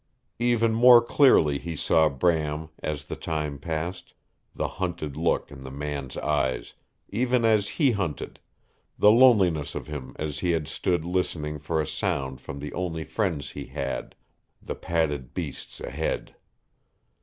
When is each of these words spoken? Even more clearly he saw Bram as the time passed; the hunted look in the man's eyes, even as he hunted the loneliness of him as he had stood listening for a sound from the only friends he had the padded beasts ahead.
Even 0.39 0.73
more 0.73 0.99
clearly 0.99 1.59
he 1.59 1.75
saw 1.75 2.09
Bram 2.09 2.69
as 2.81 3.05
the 3.05 3.15
time 3.15 3.59
passed; 3.59 4.15
the 4.55 4.67
hunted 4.67 5.15
look 5.15 5.51
in 5.51 5.61
the 5.61 5.69
man's 5.69 6.17
eyes, 6.17 6.73
even 7.09 7.45
as 7.45 7.67
he 7.77 7.91
hunted 7.91 8.39
the 8.97 9.11
loneliness 9.11 9.75
of 9.75 9.85
him 9.85 10.15
as 10.17 10.39
he 10.39 10.53
had 10.53 10.67
stood 10.67 11.05
listening 11.05 11.59
for 11.59 11.79
a 11.79 11.85
sound 11.85 12.41
from 12.41 12.57
the 12.57 12.73
only 12.73 13.03
friends 13.03 13.51
he 13.51 13.65
had 13.67 14.15
the 14.59 14.73
padded 14.73 15.35
beasts 15.35 15.79
ahead. 15.79 16.33